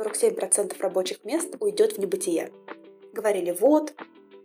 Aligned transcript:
47% 0.00 0.80
рабочих 0.80 1.24
мест 1.24 1.56
уйдет 1.60 1.94
в 1.94 1.98
небытие. 1.98 2.50
Говорили, 3.12 3.50
вот, 3.58 3.92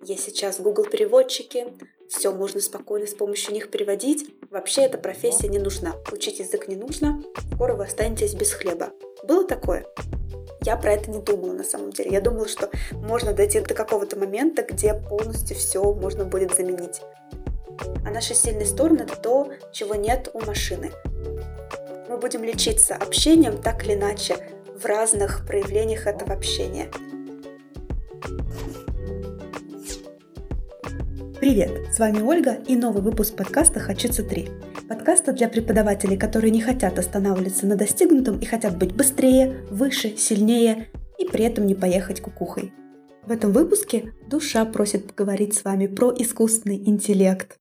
есть 0.03 0.23
сейчас 0.23 0.59
Google 0.59 0.85
переводчики, 0.85 1.67
все 2.07 2.31
можно 2.31 2.59
спокойно 2.61 3.07
с 3.07 3.13
помощью 3.13 3.53
них 3.53 3.71
переводить. 3.71 4.29
Вообще 4.51 4.83
эта 4.83 4.97
профессия 4.97 5.47
не 5.47 5.59
нужна. 5.59 5.95
Учить 6.11 6.39
язык 6.39 6.67
не 6.67 6.75
нужно, 6.75 7.23
скоро 7.53 7.75
вы 7.75 7.85
останетесь 7.85 8.33
без 8.33 8.51
хлеба. 8.51 8.91
Было 9.23 9.45
такое? 9.45 9.85
Я 10.63 10.77
про 10.77 10.93
это 10.93 11.11
не 11.11 11.19
думала 11.19 11.53
на 11.53 11.63
самом 11.63 11.91
деле. 11.91 12.11
Я 12.11 12.21
думала, 12.21 12.47
что 12.47 12.69
можно 12.91 13.33
дойти 13.33 13.59
до 13.59 13.73
какого-то 13.73 14.17
момента, 14.17 14.63
где 14.63 14.93
полностью 14.93 15.55
все 15.55 15.81
можно 15.93 16.25
будет 16.25 16.55
заменить. 16.55 17.01
А 18.05 18.11
наша 18.11 18.33
сильная 18.33 18.65
сторона 18.65 19.03
это 19.03 19.15
то, 19.15 19.51
чего 19.71 19.95
нет 19.95 20.29
у 20.33 20.43
машины. 20.45 20.91
Мы 22.07 22.17
будем 22.17 22.43
лечиться 22.43 22.95
общением 22.95 23.61
так 23.61 23.83
или 23.85 23.93
иначе 23.93 24.37
в 24.75 24.85
разных 24.85 25.45
проявлениях 25.45 26.05
этого 26.05 26.33
общения. 26.33 26.89
Привет, 31.39 31.93
с 31.93 31.99
вами 31.99 32.21
Ольга 32.21 32.57
и 32.67 32.75
новый 32.75 33.01
выпуск 33.01 33.35
подкаста 33.35 33.79
«Хочется 33.79 34.23
3». 34.23 34.87
Подкаста 34.89 35.31
для 35.31 35.47
преподавателей, 35.47 36.17
которые 36.17 36.51
не 36.51 36.61
хотят 36.61 36.99
останавливаться 36.99 37.65
на 37.65 37.75
достигнутом 37.75 38.39
и 38.39 38.45
хотят 38.45 38.77
быть 38.77 38.93
быстрее, 38.93 39.65
выше, 39.69 40.17
сильнее 40.17 40.89
и 41.17 41.25
при 41.25 41.45
этом 41.45 41.65
не 41.65 41.75
поехать 41.75 42.19
кукухой. 42.19 42.73
В 43.23 43.31
этом 43.31 43.53
выпуске 43.53 44.13
душа 44.27 44.65
просит 44.65 45.07
поговорить 45.07 45.55
с 45.55 45.63
вами 45.63 45.87
про 45.87 46.13
искусственный 46.17 46.77
интеллект. 46.77 47.57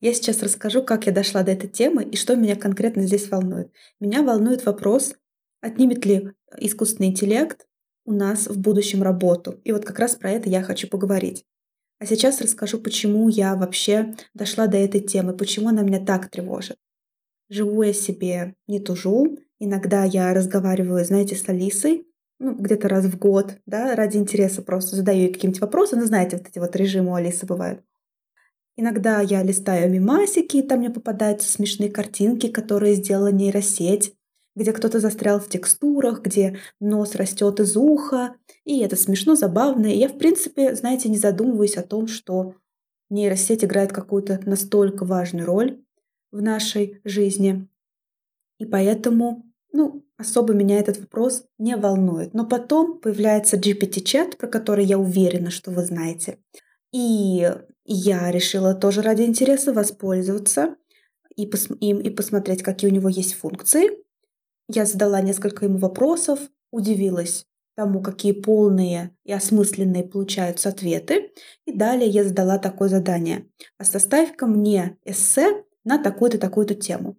Я 0.00 0.12
сейчас 0.12 0.42
расскажу, 0.42 0.82
как 0.82 1.06
я 1.06 1.12
дошла 1.12 1.42
до 1.42 1.52
этой 1.52 1.68
темы 1.68 2.04
и 2.04 2.16
что 2.16 2.36
меня 2.36 2.56
конкретно 2.56 3.02
здесь 3.02 3.30
волнует. 3.30 3.72
Меня 3.98 4.22
волнует 4.22 4.64
вопрос, 4.64 5.14
отнимет 5.60 6.04
ли 6.06 6.32
искусственный 6.58 7.08
интеллект 7.08 7.66
у 8.04 8.12
нас 8.12 8.46
в 8.46 8.58
будущем 8.58 9.02
работу. 9.02 9.60
И 9.64 9.72
вот 9.72 9.84
как 9.84 9.98
раз 9.98 10.14
про 10.14 10.30
это 10.30 10.48
я 10.48 10.62
хочу 10.62 10.88
поговорить. 10.88 11.44
А 11.98 12.06
сейчас 12.06 12.40
расскажу, 12.40 12.78
почему 12.78 13.28
я 13.28 13.56
вообще 13.56 14.14
дошла 14.32 14.66
до 14.66 14.76
этой 14.76 15.00
темы, 15.00 15.36
почему 15.36 15.68
она 15.68 15.82
меня 15.82 16.04
так 16.04 16.30
тревожит. 16.30 16.76
Живу 17.50 17.82
я 17.82 17.92
себе, 17.92 18.54
не 18.66 18.78
тужу. 18.78 19.38
Иногда 19.58 20.04
я 20.04 20.32
разговариваю, 20.32 21.04
знаете, 21.04 21.34
с 21.34 21.48
Алисой, 21.48 22.06
ну, 22.38 22.54
где-то 22.54 22.88
раз 22.88 23.06
в 23.06 23.18
год, 23.18 23.56
да, 23.66 23.96
ради 23.96 24.16
интереса 24.16 24.62
просто 24.62 24.94
задаю 24.94 25.22
ей 25.22 25.32
какие-нибудь 25.32 25.60
вопросы. 25.60 25.96
Ну, 25.96 26.04
знаете, 26.04 26.36
вот 26.36 26.46
эти 26.46 26.58
вот 26.60 26.76
режимы 26.76 27.10
у 27.10 27.14
Алисы 27.14 27.46
бывают. 27.46 27.82
Иногда 28.76 29.20
я 29.20 29.42
листаю 29.42 29.90
мимасики, 29.90 30.58
и 30.58 30.62
там 30.62 30.78
мне 30.78 30.90
попадаются 30.90 31.50
смешные 31.50 31.90
картинки, 31.90 32.46
которые 32.48 32.94
сделала 32.94 33.32
нейросеть 33.32 34.14
где 34.58 34.72
кто-то 34.72 34.98
застрял 34.98 35.38
в 35.38 35.48
текстурах, 35.48 36.20
где 36.22 36.58
нос 36.80 37.14
растет 37.14 37.60
из 37.60 37.76
уха, 37.76 38.34
и 38.64 38.80
это 38.80 38.96
смешно, 38.96 39.36
забавно. 39.36 39.86
И 39.86 39.96
я, 39.96 40.08
в 40.08 40.18
принципе, 40.18 40.74
знаете, 40.74 41.08
не 41.08 41.16
задумываюсь 41.16 41.76
о 41.76 41.82
том, 41.82 42.08
что 42.08 42.54
нейросеть 43.08 43.64
играет 43.64 43.92
какую-то 43.92 44.40
настолько 44.44 45.04
важную 45.04 45.46
роль 45.46 45.80
в 46.32 46.42
нашей 46.42 47.00
жизни. 47.04 47.68
И 48.58 48.66
поэтому, 48.66 49.46
ну, 49.72 50.04
особо 50.16 50.52
меня 50.52 50.80
этот 50.80 50.98
вопрос 50.98 51.44
не 51.58 51.76
волнует. 51.76 52.34
Но 52.34 52.44
потом 52.44 52.98
появляется 52.98 53.56
GPT-чат, 53.56 54.36
про 54.36 54.48
который 54.48 54.84
я 54.84 54.98
уверена, 54.98 55.50
что 55.50 55.70
вы 55.70 55.84
знаете. 55.84 56.38
И 56.92 57.48
я 57.84 58.30
решила 58.32 58.74
тоже 58.74 59.02
ради 59.02 59.22
интереса 59.22 59.72
воспользоваться 59.72 60.76
и 61.36 61.44
им 61.80 62.00
и 62.00 62.10
посмотреть, 62.10 62.62
какие 62.62 62.90
у 62.90 62.94
него 62.94 63.08
есть 63.08 63.34
функции. 63.34 64.07
Я 64.68 64.84
задала 64.84 65.20
несколько 65.20 65.64
ему 65.64 65.78
вопросов, 65.78 66.40
удивилась 66.70 67.46
тому, 67.74 68.02
какие 68.02 68.32
полные 68.32 69.16
и 69.24 69.32
осмысленные 69.32 70.02
получаются 70.02 70.68
ответы. 70.68 71.30
И 71.64 71.72
далее 71.72 72.10
я 72.10 72.24
задала 72.24 72.58
такое 72.58 72.88
задание. 72.88 73.46
А 73.78 73.84
составь-ка 73.84 74.46
мне 74.46 74.98
эссе 75.04 75.64
на 75.84 76.02
такую-то, 76.02 76.38
такую-то 76.38 76.74
тему. 76.74 77.16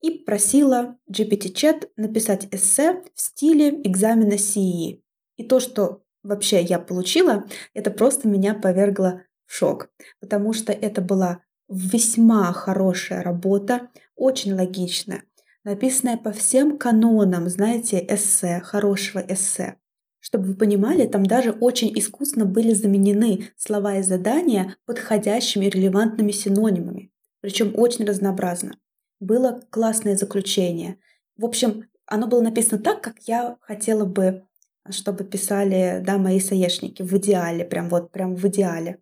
И 0.00 0.10
просила 0.10 0.96
GPT-чат 1.08 1.88
написать 1.96 2.48
эссе 2.50 3.04
в 3.14 3.20
стиле 3.20 3.70
экзамена 3.70 4.34
CE. 4.34 5.00
И 5.36 5.44
то, 5.48 5.60
что 5.60 6.02
вообще 6.24 6.60
я 6.62 6.80
получила, 6.80 7.46
это 7.72 7.92
просто 7.92 8.26
меня 8.26 8.54
повергло 8.54 9.22
в 9.46 9.54
шок. 9.54 9.88
Потому 10.20 10.52
что 10.52 10.72
это 10.72 11.00
была 11.00 11.42
весьма 11.68 12.52
хорошая 12.52 13.22
работа, 13.22 13.88
очень 14.16 14.52
логичная 14.52 15.22
написанное 15.64 16.16
по 16.16 16.32
всем 16.32 16.78
канонам, 16.78 17.48
знаете, 17.48 18.04
эссе, 18.08 18.60
хорошего 18.60 19.20
эссе. 19.20 19.76
Чтобы 20.20 20.46
вы 20.46 20.54
понимали, 20.54 21.06
там 21.06 21.26
даже 21.26 21.50
очень 21.50 21.96
искусно 21.98 22.44
были 22.44 22.72
заменены 22.72 23.48
слова 23.56 23.96
и 23.96 24.02
задания 24.02 24.76
подходящими 24.86 25.66
релевантными 25.66 26.30
синонимами, 26.30 27.10
причем 27.40 27.72
очень 27.76 28.04
разнообразно. 28.04 28.78
Было 29.18 29.62
классное 29.70 30.16
заключение. 30.16 30.98
В 31.36 31.44
общем, 31.44 31.88
оно 32.06 32.28
было 32.28 32.40
написано 32.40 32.80
так, 32.80 33.02
как 33.02 33.16
я 33.26 33.56
хотела 33.60 34.04
бы, 34.04 34.44
чтобы 34.90 35.24
писали 35.24 36.00
да, 36.04 36.18
мои 36.18 36.38
соешники, 36.38 37.02
в 37.02 37.12
идеале, 37.14 37.64
прям 37.64 37.88
вот, 37.88 38.12
прям 38.12 38.36
в 38.36 38.46
идеале. 38.46 38.98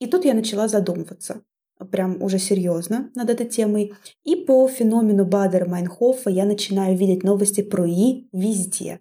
И 0.00 0.06
тут 0.06 0.24
я 0.24 0.34
начала 0.34 0.66
задумываться 0.68 1.42
прям 1.90 2.22
уже 2.22 2.38
серьезно 2.38 3.10
над 3.14 3.30
этой 3.30 3.46
темой. 3.46 3.94
И 4.24 4.36
по 4.36 4.68
феномену 4.68 5.24
Бадера 5.24 5.68
Майнхофа 5.68 6.30
я 6.30 6.44
начинаю 6.44 6.96
видеть 6.96 7.22
новости 7.22 7.62
про 7.62 7.86
ИИ 7.86 8.28
везде. 8.32 9.00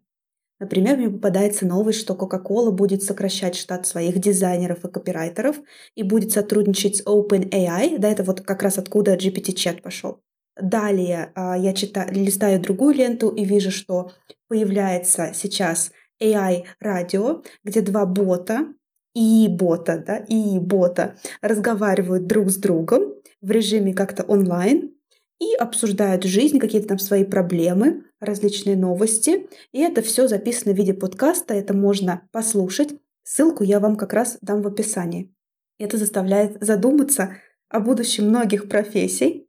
Например, 0.59 0.97
мне 0.97 1.09
попадается 1.09 1.65
новость, 1.65 1.99
что 1.99 2.13
Coca-Cola 2.13 2.71
будет 2.71 3.03
сокращать 3.03 3.55
штат 3.55 3.85
своих 3.85 4.19
дизайнеров 4.19 4.85
и 4.85 4.89
копирайтеров 4.89 5.57
и 5.95 6.03
будет 6.03 6.31
сотрудничать 6.31 6.97
с 6.97 7.05
OpenAI. 7.05 7.97
Да, 7.97 8.09
это 8.09 8.23
вот 8.23 8.41
как 8.41 8.63
раз 8.63 8.77
откуда 8.77 9.15
GPT-чат 9.15 9.81
пошел. 9.81 10.21
Далее 10.59 11.31
а, 11.35 11.57
я 11.57 11.73
читаю, 11.73 12.13
листаю 12.13 12.61
другую 12.61 12.95
ленту 12.95 13.27
и 13.27 13.43
вижу, 13.43 13.71
что 13.71 14.11
появляется 14.47 15.31
сейчас 15.33 15.91
AI-радио, 16.21 17.43
где 17.65 17.81
два 17.81 18.05
бота 18.05 18.67
и 19.15 19.47
бота, 19.47 20.03
да, 20.05 20.17
и 20.17 20.59
бота 20.59 21.15
разговаривают 21.41 22.27
друг 22.27 22.51
с 22.51 22.57
другом 22.57 23.15
в 23.41 23.49
режиме 23.49 23.93
как-то 23.93 24.23
онлайн 24.23 24.91
и 25.39 25.55
обсуждают 25.55 26.23
жизнь, 26.23 26.59
какие-то 26.59 26.89
там 26.89 26.99
свои 26.99 27.23
проблемы, 27.23 28.03
различные 28.19 28.75
новости. 28.75 29.47
И 29.71 29.81
это 29.81 30.01
все 30.01 30.27
записано 30.27 30.73
в 30.73 30.77
виде 30.77 30.93
подкаста, 30.93 31.53
это 31.53 31.73
можно 31.73 32.27
послушать. 32.31 32.89
Ссылку 33.23 33.63
я 33.63 33.79
вам 33.79 33.95
как 33.95 34.13
раз 34.13 34.37
дам 34.41 34.61
в 34.61 34.67
описании. 34.67 35.33
Это 35.79 35.97
заставляет 35.97 36.57
задуматься 36.61 37.37
о 37.69 37.79
будущем 37.79 38.29
многих 38.29 38.69
профессий, 38.69 39.47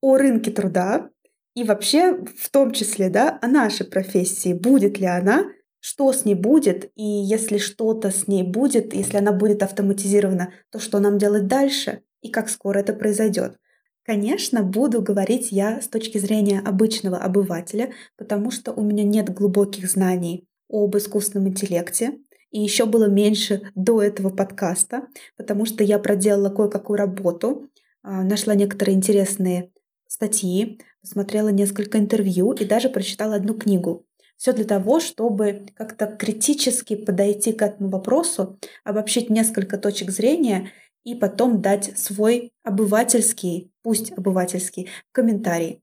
о 0.00 0.16
рынке 0.16 0.50
труда 0.50 1.10
и 1.54 1.64
вообще 1.64 2.24
в 2.24 2.50
том 2.50 2.72
числе 2.72 3.10
да, 3.10 3.38
о 3.42 3.48
нашей 3.48 3.86
профессии. 3.86 4.52
Будет 4.52 4.98
ли 4.98 5.06
она 5.06 5.44
что 5.80 6.12
с 6.12 6.24
ней 6.24 6.34
будет, 6.34 6.90
и 6.94 7.02
если 7.02 7.58
что-то 7.58 8.10
с 8.10 8.28
ней 8.28 8.42
будет, 8.42 8.94
если 8.94 9.16
она 9.16 9.32
будет 9.32 9.62
автоматизирована, 9.62 10.52
то 10.70 10.78
что 10.78 10.98
нам 11.00 11.18
делать 11.18 11.46
дальше 11.46 12.02
и 12.20 12.30
как 12.30 12.48
скоро 12.48 12.78
это 12.78 12.92
произойдет. 12.92 13.56
Конечно, 14.04 14.62
буду 14.62 15.02
говорить 15.02 15.52
я 15.52 15.80
с 15.80 15.88
точки 15.88 16.18
зрения 16.18 16.60
обычного 16.60 17.18
обывателя, 17.18 17.92
потому 18.16 18.50
что 18.50 18.72
у 18.72 18.82
меня 18.82 19.04
нет 19.04 19.32
глубоких 19.32 19.90
знаний 19.90 20.46
об 20.68 20.96
искусственном 20.96 21.48
интеллекте, 21.48 22.18
и 22.50 22.60
еще 22.60 22.86
было 22.86 23.08
меньше 23.08 23.62
до 23.74 24.02
этого 24.02 24.30
подкаста, 24.30 25.06
потому 25.36 25.64
что 25.64 25.84
я 25.84 25.98
проделала 25.98 26.50
кое-какую 26.50 26.96
работу, 26.98 27.68
а, 28.02 28.22
нашла 28.22 28.54
некоторые 28.54 28.96
интересные 28.96 29.70
статьи, 30.08 30.80
посмотрела 31.00 31.48
несколько 31.48 31.98
интервью 31.98 32.52
и 32.52 32.64
даже 32.64 32.88
прочитала 32.88 33.36
одну 33.36 33.54
книгу 33.54 34.06
все 34.40 34.54
для 34.54 34.64
того, 34.64 35.00
чтобы 35.00 35.66
как-то 35.74 36.06
критически 36.06 36.96
подойти 36.96 37.52
к 37.52 37.60
этому 37.60 37.90
вопросу, 37.90 38.58
обобщить 38.84 39.28
несколько 39.28 39.76
точек 39.76 40.10
зрения 40.10 40.70
и 41.04 41.14
потом 41.14 41.60
дать 41.60 41.98
свой 41.98 42.54
обывательский, 42.62 43.70
пусть 43.82 44.12
обывательский, 44.12 44.88
комментарий. 45.12 45.82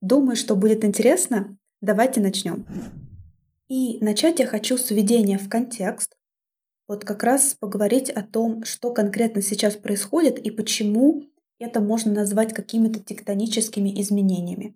Думаю, 0.00 0.34
что 0.34 0.56
будет 0.56 0.82
интересно. 0.82 1.58
Давайте 1.82 2.22
начнем. 2.22 2.64
И 3.68 4.02
начать 4.02 4.38
я 4.38 4.46
хочу 4.46 4.78
с 4.78 4.90
введения 4.90 5.36
в 5.36 5.50
контекст. 5.50 6.16
Вот 6.86 7.04
как 7.04 7.22
раз 7.22 7.54
поговорить 7.60 8.08
о 8.08 8.22
том, 8.22 8.64
что 8.64 8.94
конкретно 8.94 9.42
сейчас 9.42 9.76
происходит 9.76 10.38
и 10.38 10.50
почему 10.50 11.22
это 11.58 11.82
можно 11.82 12.14
назвать 12.14 12.54
какими-то 12.54 13.00
тектоническими 13.00 14.00
изменениями. 14.00 14.74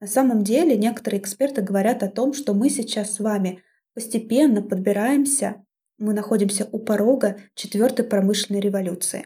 На 0.00 0.06
самом 0.06 0.44
деле 0.44 0.76
некоторые 0.76 1.20
эксперты 1.20 1.62
говорят 1.62 2.02
о 2.02 2.08
том, 2.08 2.34
что 2.34 2.52
мы 2.52 2.68
сейчас 2.68 3.14
с 3.14 3.20
вами 3.20 3.62
постепенно 3.94 4.62
подбираемся, 4.62 5.64
мы 5.98 6.12
находимся 6.12 6.68
у 6.70 6.78
порога 6.78 7.38
четвертой 7.54 8.04
промышленной 8.04 8.60
революции. 8.60 9.24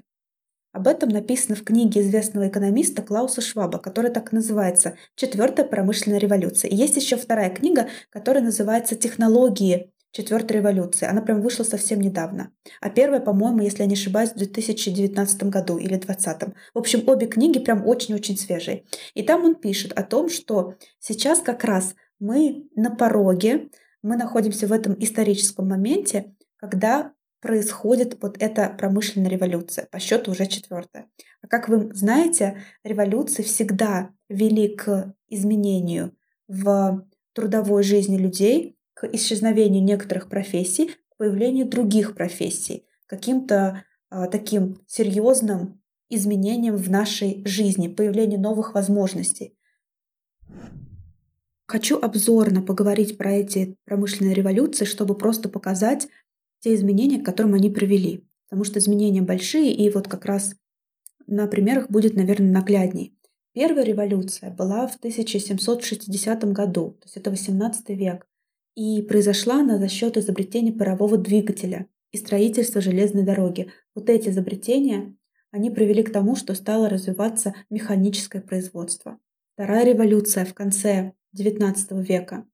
Об 0.72 0.86
этом 0.86 1.08
написано 1.08 1.56
в 1.56 1.64
книге 1.64 2.00
известного 2.02 2.46
экономиста 2.46 3.02
Клауса 3.02 3.40
Шваба, 3.40 3.78
которая 3.78 4.12
так 4.12 4.30
называется 4.30 4.96
«Четвертая 5.16 5.66
промышленная 5.66 6.20
революция». 6.20 6.70
И 6.70 6.76
есть 6.76 6.94
еще 6.94 7.16
вторая 7.16 7.50
книга, 7.50 7.88
которая 8.10 8.44
называется 8.44 8.94
«Технологии 8.94 9.92
четвертой 10.12 10.58
революции». 10.58 11.06
Она 11.06 11.22
прям 11.22 11.40
вышла 11.40 11.64
совсем 11.64 12.00
недавно. 12.00 12.52
А 12.80 12.90
первая, 12.90 13.20
по-моему, 13.20 13.62
если 13.62 13.82
я 13.82 13.86
не 13.86 13.94
ошибаюсь, 13.94 14.30
в 14.30 14.36
2019 14.36 15.44
году 15.44 15.78
или 15.78 15.96
2020. 15.96 16.54
В 16.74 16.78
общем, 16.78 17.08
обе 17.08 17.26
книги 17.26 17.58
прям 17.58 17.86
очень-очень 17.86 18.36
свежие. 18.36 18.84
И 19.14 19.22
там 19.22 19.44
он 19.44 19.54
пишет 19.54 19.92
о 19.92 20.02
том, 20.02 20.28
что 20.28 20.74
сейчас 20.98 21.40
как 21.40 21.64
раз 21.64 21.94
мы 22.18 22.68
на 22.76 22.90
пороге, 22.90 23.70
мы 24.02 24.16
находимся 24.16 24.66
в 24.66 24.72
этом 24.72 24.96
историческом 24.98 25.68
моменте, 25.68 26.34
когда 26.56 27.12
происходит 27.40 28.18
вот 28.20 28.36
эта 28.38 28.68
промышленная 28.68 29.30
революция, 29.30 29.86
по 29.90 29.98
счету 29.98 30.32
уже 30.32 30.46
четвертая. 30.46 31.08
А 31.42 31.46
как 31.48 31.68
вы 31.68 31.92
знаете, 31.94 32.62
революции 32.84 33.42
всегда 33.42 34.10
вели 34.28 34.76
к 34.76 35.14
изменению 35.28 36.14
в 36.48 37.06
трудовой 37.32 37.82
жизни 37.82 38.18
людей, 38.18 38.76
к 39.00 39.04
исчезновению 39.14 39.82
некоторых 39.82 40.28
профессий, 40.28 40.90
к 41.08 41.16
появлению 41.16 41.66
других 41.66 42.14
профессий, 42.14 42.84
каким-то 43.06 43.84
а, 44.10 44.26
таким 44.26 44.82
серьезным 44.86 45.80
изменением 46.10 46.76
в 46.76 46.90
нашей 46.90 47.42
жизни, 47.46 47.88
появлению 47.88 48.40
новых 48.40 48.74
возможностей. 48.74 49.56
Хочу 51.66 51.98
обзорно 51.98 52.60
поговорить 52.60 53.16
про 53.16 53.32
эти 53.32 53.78
промышленные 53.86 54.34
революции, 54.34 54.84
чтобы 54.84 55.16
просто 55.16 55.48
показать, 55.48 56.06
те 56.58 56.74
изменения, 56.74 57.20
к 57.20 57.24
которым 57.24 57.54
они 57.54 57.70
привели. 57.70 58.28
Потому 58.50 58.64
что 58.64 58.80
изменения 58.80 59.22
большие, 59.22 59.72
и 59.72 59.88
вот 59.88 60.08
как 60.08 60.26
раз 60.26 60.56
на 61.26 61.46
примерах 61.46 61.88
будет, 61.88 62.16
наверное, 62.16 62.52
наглядней. 62.52 63.16
Первая 63.54 63.82
революция 63.82 64.50
была 64.50 64.86
в 64.86 64.96
1760 64.96 66.44
году, 66.52 66.98
то 67.00 67.06
есть 67.06 67.16
это 67.16 67.30
18 67.30 67.88
век, 67.90 68.26
и 68.80 69.02
произошла 69.02 69.56
она 69.56 69.76
за 69.76 69.88
счет 69.88 70.16
изобретения 70.16 70.72
парового 70.72 71.18
двигателя 71.18 71.86
и 72.12 72.16
строительства 72.16 72.80
железной 72.80 73.24
дороги. 73.24 73.70
Вот 73.94 74.08
эти 74.08 74.30
изобретения, 74.30 75.14
они 75.50 75.68
привели 75.68 76.02
к 76.02 76.10
тому, 76.10 76.34
что 76.34 76.54
стало 76.54 76.88
развиваться 76.88 77.54
механическое 77.68 78.40
производство. 78.40 79.18
Вторая 79.52 79.84
революция 79.84 80.46
в 80.46 80.54
конце 80.54 81.12
XIX 81.36 82.02
века 82.02 82.46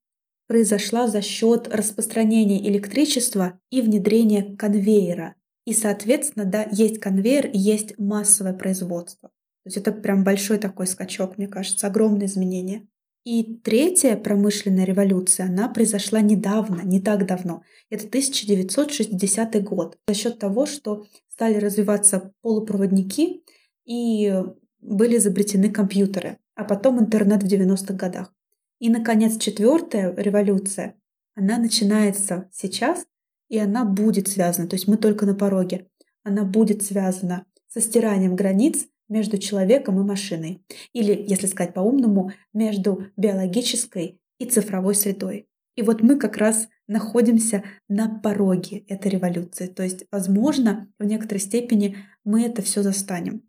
произошла 0.49 1.07
за 1.07 1.23
счет 1.23 1.69
распространения 1.73 2.61
электричества 2.69 3.61
и 3.71 3.81
внедрения 3.81 4.57
конвейера. 4.57 5.37
И, 5.65 5.73
соответственно, 5.73 6.45
да, 6.45 6.67
есть 6.73 6.99
конвейер, 6.99 7.51
есть 7.53 8.01
массовое 8.01 8.53
производство. 8.53 9.29
То 9.29 9.69
есть 9.69 9.77
это 9.77 9.93
прям 9.93 10.25
большой 10.25 10.59
такой 10.59 10.89
скачок, 10.89 11.39
мне 11.39 11.47
кажется, 11.47 11.87
огромное 11.87 12.27
изменение. 12.27 12.89
И 13.27 13.43
третья 13.65 14.17
промышленная 14.17 14.85
революция, 14.85 15.47
она 15.47 15.69
произошла 15.69 16.21
недавно, 16.21 16.83
не 16.83 17.01
так 17.01 17.27
давно. 17.27 17.65
Это 17.91 18.07
1960 18.07 19.65
год. 19.65 19.99
За 20.07 20.15
счет 20.15 20.39
того, 20.39 20.65
что 20.65 21.07
стали 21.27 21.57
развиваться 21.57 22.33
полупроводники 22.41 23.43
и 23.85 24.33
были 24.81 25.17
изобретены 25.17 25.71
компьютеры, 25.71 26.39
а 26.55 26.63
потом 26.63 27.01
интернет 27.01 27.43
в 27.43 27.47
90-х 27.49 27.95
годах. 27.95 28.33
И, 28.79 28.91
наконец, 28.91 29.39
четвертая 29.39 30.15
революция, 30.15 30.95
она 31.35 31.59
начинается 31.59 32.49
сейчас, 32.53 33.07
и 33.49 33.59
она 33.59 33.85
будет 33.85 34.29
связана, 34.29 34.69
то 34.69 34.77
есть 34.77 34.87
мы 34.87 34.99
только 34.99 35.27
на 35.27 35.35
пороге, 35.35 35.89
она 36.23 36.45
будет 36.45 36.85
связана 36.85 37.45
со 37.67 37.81
стиранием 37.81 38.37
границ 38.37 38.87
между 39.09 39.39
человеком 39.39 40.01
и 40.01 40.05
машиной. 40.05 40.65
Или, 40.93 41.25
если 41.27 41.47
сказать 41.47 41.75
по-умному, 41.75 42.33
между 42.53 43.07
биологической 43.17 44.21
и 44.39 44.45
цифровой 44.47 44.95
средой. 44.95 45.49
И 45.77 45.83
вот 45.83 46.03
мы 46.03 46.19
как 46.19 46.39
раз 46.39 46.69
находимся 46.89 47.63
на 47.89 48.09
пороге 48.09 48.79
этой 48.89 49.09
революции. 49.09 49.67
То 49.67 49.83
есть, 49.83 50.05
возможно, 50.11 50.89
в 50.99 51.05
некоторой 51.05 51.41
степени 51.41 51.97
мы 52.25 52.43
это 52.43 52.63
все 52.63 52.83
застанем. 52.83 53.43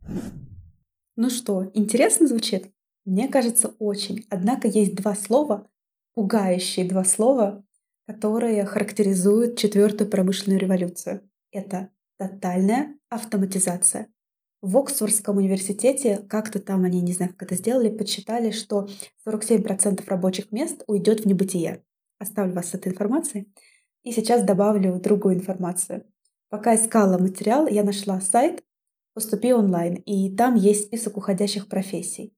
Ну 1.15 1.29
что, 1.29 1.71
интересно 1.73 2.27
звучит? 2.27 2.71
Мне 3.05 3.27
кажется, 3.29 3.73
очень. 3.79 4.25
Однако 4.29 4.67
есть 4.67 4.95
два 4.95 5.15
слова, 5.15 5.69
пугающие 6.13 6.87
два 6.87 7.05
слова, 7.05 7.63
которые 8.05 8.65
характеризуют 8.65 9.57
четвертую 9.57 10.09
промышленную 10.09 10.59
революцию. 10.59 11.21
Это 11.51 11.89
тотальная 12.17 12.95
автоматизация. 13.09 14.07
В 14.61 14.75
Оксфордском 14.77 15.37
университете, 15.37 16.17
как-то 16.27 16.59
там 16.59 16.83
они, 16.83 17.01
не 17.01 17.13
знаю, 17.13 17.31
как 17.31 17.43
это 17.43 17.55
сделали, 17.55 17.89
подсчитали, 17.89 18.49
что 18.49 18.87
47% 19.27 20.03
рабочих 20.07 20.51
мест 20.51 20.83
уйдет 20.87 21.21
в 21.21 21.25
небытие. 21.25 21.83
Оставлю 22.17 22.53
вас 22.53 22.69
с 22.69 22.73
этой 22.73 22.91
информацией. 22.91 23.53
И 24.03 24.11
сейчас 24.11 24.43
добавлю 24.43 24.99
другую 24.99 25.35
информацию. 25.35 26.05
Пока 26.49 26.75
искала 26.75 27.19
материал, 27.19 27.67
я 27.67 27.83
нашла 27.83 28.19
сайт 28.19 28.63
«Поступи 29.13 29.53
онлайн», 29.53 29.95
и 29.95 30.35
там 30.35 30.55
есть 30.55 30.85
список 30.85 31.17
уходящих 31.17 31.67
профессий. 31.67 32.33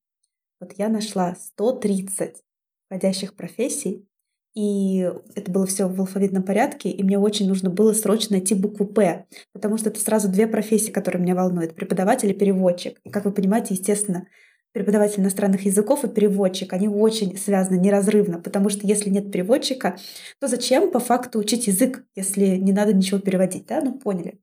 Вот 0.60 0.74
я 0.74 0.90
нашла 0.90 1.36
130 1.36 2.44
входящих 2.88 3.36
профессий, 3.36 4.09
и 4.56 5.10
это 5.36 5.52
было 5.52 5.66
все 5.66 5.88
в 5.88 6.00
алфавитном 6.00 6.44
порядке, 6.44 6.90
и 6.90 7.04
мне 7.04 7.20
очень 7.20 7.48
нужно 7.48 7.70
было 7.70 7.94
срочно 7.94 8.38
найти 8.38 8.56
букву 8.56 8.86
«П», 8.86 9.26
потому 9.54 9.78
что 9.78 9.90
это 9.90 10.00
сразу 10.00 10.30
две 10.30 10.48
профессии, 10.48 10.92
которые 10.92 11.22
меня 11.22 11.36
волнуют— 11.36 11.76
преподаватель 11.76 12.30
и 12.30 12.34
переводчик. 12.34 13.00
Как 13.12 13.26
вы 13.26 13.32
понимаете, 13.32 13.76
естественно, 13.76 14.28
преподаватель 14.72 15.22
иностранных 15.22 15.66
языков 15.66 16.04
и 16.04 16.10
переводчик, 16.10 16.74
они 16.74 16.88
очень 16.88 17.38
связаны 17.38 17.80
неразрывно, 17.80 18.40
потому 18.40 18.70
что 18.70 18.86
если 18.86 19.10
нет 19.10 19.32
переводчика, 19.32 19.98
то 20.40 20.48
зачем 20.48 20.92
по 20.92 21.00
факту 21.00 21.40
учить 21.40 21.68
язык, 21.68 22.04
если 22.16 22.58
не 22.58 22.72
надо 22.72 22.94
ничего 22.94 23.20
переводить, 23.20 23.66
да? 23.68 23.82
Ну, 23.82 23.98
поняли. 23.98 24.40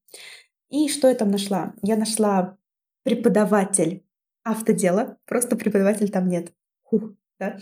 И 0.70 0.88
что 0.88 1.08
я 1.08 1.14
там 1.14 1.30
нашла? 1.30 1.74
Я 1.82 1.96
нашла 1.96 2.56
преподаватель 3.04 4.02
автодело, 4.42 5.18
просто 5.26 5.56
преподаватель 5.56 6.10
там 6.10 6.28
нет. 6.28 6.52
Хух, 6.82 7.12
да? 7.38 7.58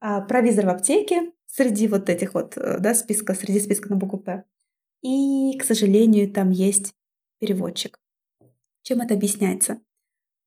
а, 0.00 0.20
провизор 0.22 0.66
в 0.66 0.70
аптеке 0.70 1.32
среди 1.56 1.88
вот 1.88 2.10
этих 2.10 2.34
вот 2.34 2.56
э, 2.56 2.78
да, 2.80 2.94
списка, 2.94 3.34
среди 3.34 3.60
списка 3.60 3.88
на 3.88 3.96
букву 3.96 4.18
П. 4.18 4.44
И, 5.02 5.56
к 5.58 5.64
сожалению, 5.64 6.30
там 6.30 6.50
есть 6.50 6.94
переводчик. 7.38 7.98
Чем 8.82 9.00
это 9.00 9.14
объясняется? 9.14 9.80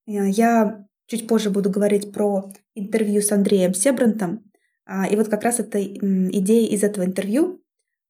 Э, 0.07 0.29
я 0.29 0.87
чуть 1.07 1.27
позже 1.27 1.49
буду 1.49 1.69
говорить 1.71 2.11
про 2.11 2.51
интервью 2.75 3.21
с 3.21 3.31
Андреем 3.31 3.73
Себрантом. 3.73 4.43
А, 4.85 5.07
и 5.07 5.15
вот 5.15 5.27
как 5.27 5.43
раз 5.43 5.59
эта 5.59 5.83
идея 5.83 6.69
из 6.69 6.83
этого 6.83 7.05
интервью 7.05 7.63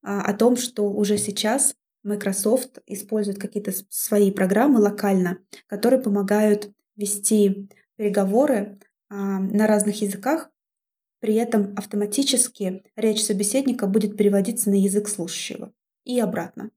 а, 0.03 0.21
о 0.21 0.33
том, 0.33 0.57
что 0.57 0.91
уже 0.91 1.17
сейчас 1.17 1.75
Microsoft 2.03 2.79
использует 2.85 3.39
какие-то 3.39 3.71
свои 3.89 4.31
программы 4.31 4.79
локально, 4.79 5.39
которые 5.67 6.01
помогают 6.01 6.71
вести 6.95 7.69
переговоры 7.95 8.79
а, 9.09 9.39
на 9.39 9.67
разных 9.67 10.01
языках, 10.01 10.51
при 11.19 11.35
этом 11.35 11.73
автоматически 11.75 12.83
речь 12.95 13.23
собеседника 13.23 13.87
будет 13.87 14.17
переводиться 14.17 14.69
на 14.69 14.75
язык 14.75 15.07
слушающего 15.07 15.73
и 16.05 16.19
обратно. 16.19 16.71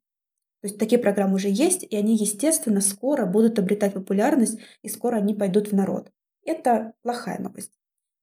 То 0.61 0.69
есть 0.69 0.79
такие 0.79 1.01
программы 1.01 1.35
уже 1.35 1.49
есть, 1.49 1.83
и 1.83 1.97
они, 1.97 2.17
естественно, 2.17 2.81
скоро 2.81 3.27
будут 3.27 3.59
обретать 3.59 3.95
популярность, 3.95 4.59
и 4.83 4.89
скоро 4.89 5.17
они 5.17 5.35
пойдут 5.35 5.69
в 5.69 5.75
народ. 5.75 6.13
Это 6.45 6.93
плохая 7.03 7.41
новость. 7.41 7.73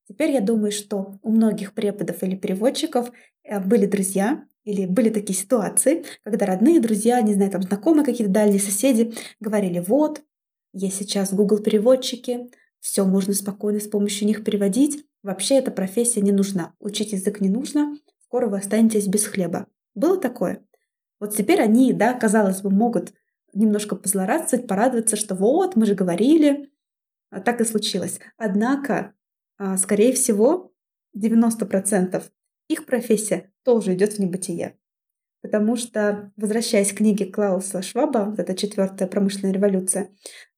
Теперь 0.07 0.31
я 0.31 0.41
думаю, 0.41 0.71
что 0.71 1.19
у 1.21 1.31
многих 1.31 1.73
преподов 1.73 2.23
или 2.23 2.35
переводчиков 2.35 3.11
э, 3.43 3.59
были 3.59 3.85
друзья, 3.85 4.45
или 4.63 4.85
были 4.85 5.09
такие 5.09 5.37
ситуации, 5.37 6.05
когда 6.23 6.45
родные 6.45 6.79
друзья, 6.79 7.21
не 7.21 7.33
знаю, 7.33 7.51
там 7.51 7.61
знакомые 7.61 8.05
какие-то 8.05 8.31
дальние 8.31 8.59
соседи 8.59 9.13
говорили, 9.39 9.79
вот, 9.79 10.23
есть 10.73 10.97
сейчас 10.97 11.33
Google 11.33 11.59
переводчики, 11.59 12.49
все 12.79 13.05
можно 13.05 13.33
спокойно 13.33 13.79
с 13.79 13.87
помощью 13.87 14.27
них 14.27 14.43
переводить. 14.43 15.05
Вообще 15.21 15.55
эта 15.55 15.71
профессия 15.71 16.21
не 16.21 16.31
нужна. 16.31 16.73
Учить 16.79 17.11
язык 17.11 17.41
не 17.41 17.49
нужно. 17.49 17.97
Скоро 18.23 18.47
вы 18.47 18.57
останетесь 18.57 19.07
без 19.07 19.25
хлеба. 19.25 19.67
Было 19.95 20.19
такое? 20.19 20.63
Вот 21.19 21.35
теперь 21.35 21.61
они, 21.61 21.93
да, 21.93 22.13
казалось 22.13 22.61
бы, 22.61 22.69
могут 22.69 23.13
немножко 23.53 23.95
позлорадствовать, 23.95 24.67
порадоваться, 24.67 25.15
что 25.15 25.35
вот, 25.35 25.75
мы 25.75 25.85
же 25.85 25.95
говорили. 25.95 26.71
А 27.31 27.41
так 27.41 27.61
и 27.61 27.65
случилось. 27.65 28.19
Однако, 28.37 29.13
а, 29.57 29.77
скорее 29.77 30.13
всего, 30.13 30.71
90% 31.13 32.23
их 32.69 32.85
профессия 32.85 33.51
тоже 33.63 33.93
идет 33.95 34.13
в 34.13 34.19
небытие. 34.19 34.77
Потому 35.41 35.75
что, 35.75 36.31
возвращаясь 36.37 36.91
к 36.91 36.97
книге 36.97 37.25
Клауса 37.25 37.81
Шваба, 37.81 38.25
вот 38.29 38.39
эта 38.39 38.55
четвертая 38.55 39.07
промышленная 39.07 39.53
революция, 39.53 40.09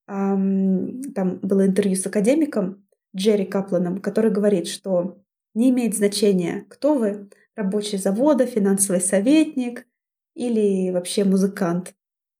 там 0.08 1.39
было 1.41 1.65
интервью 1.65 1.96
с 1.96 2.06
академиком 2.06 2.86
Джерри 3.15 3.46
Капланом, 3.46 4.00
который 4.00 4.32
говорит, 4.32 4.68
что 4.68 5.22
не 5.53 5.70
имеет 5.70 5.96
значения, 5.96 6.65
кто 6.70 6.96
вы, 6.96 7.30
рабочий 7.56 7.98
завода, 7.98 8.46
финансовый 8.46 9.01
советник 9.01 9.88
или 10.34 10.91
вообще 10.91 11.24
музыкант. 11.24 11.94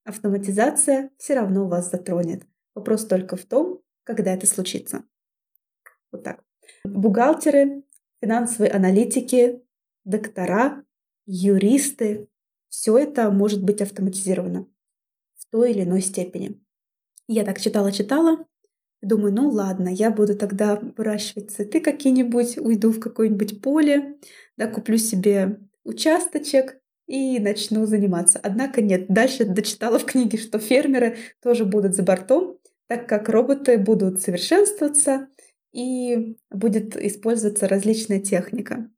Автоматизация 0.04 1.12
все 1.18 1.36
равно 1.36 1.68
вас 1.68 1.92
затронет. 1.92 2.44
Вопрос 2.74 3.06
только 3.06 3.36
в 3.36 3.46
том, 3.46 3.82
когда 4.04 4.34
это 4.34 4.48
случится. 4.48 5.04
Вот 6.12 6.24
так. 6.24 6.44
Бухгалтеры, 6.84 7.84
финансовые 8.22 8.72
аналитики, 8.72 9.62
доктора, 10.04 10.84
юристы, 11.25 12.28
все 12.70 12.98
это 12.98 13.30
может 13.30 13.63
быть 13.63 13.82
автоматизировано 13.82 14.68
в 15.36 15.46
той 15.50 15.72
или 15.72 15.84
иной 15.84 16.01
степени. 16.01 16.60
Я 17.28 17.44
так 17.44 17.60
читала-читала, 17.60 18.46
думаю, 19.01 19.34
ну 19.34 19.50
ладно, 19.50 19.89
я 19.89 20.12
буду 20.12 20.36
тогда 20.36 20.79
выращивать 20.98 21.51
цветы 21.51 21.79
какие-нибудь, 21.79 22.58
уйду 22.58 22.91
в 22.91 23.00
какое-нибудь 23.00 23.62
поле, 23.62 24.17
да, 24.58 24.67
куплю 24.67 24.98
себе 24.98 25.60
участочек 25.84 26.77
и 27.08 27.39
начну 27.39 27.86
заниматься. 27.86 28.39
Однако 28.41 28.81
нет, 28.81 29.08
дальше 29.10 29.46
дочитала 29.46 30.00
в 30.00 30.05
книге, 30.05 30.38
что 30.38 30.60
фермеры 30.60 31.17
тоже 31.41 31.65
будут 31.65 31.96
за 31.96 32.03
бортом, 32.03 32.58
так 32.88 33.08
как 33.08 33.29
роботы 33.29 33.77
будут 33.77 34.22
совершенствоваться 34.22 35.27
и 35.74 36.38
будет 36.50 36.96
использоваться 36.96 37.67
различная 37.67 38.20
техника. 38.20 38.89